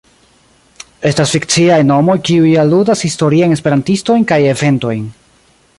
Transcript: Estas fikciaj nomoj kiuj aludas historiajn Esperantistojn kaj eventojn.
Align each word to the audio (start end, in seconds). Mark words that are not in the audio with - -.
Estas 1.09 1.33
fikciaj 1.35 1.77
nomoj 1.91 2.15
kiuj 2.29 2.55
aludas 2.63 3.07
historiajn 3.09 3.55
Esperantistojn 3.59 4.27
kaj 4.33 4.45
eventojn. 4.55 5.05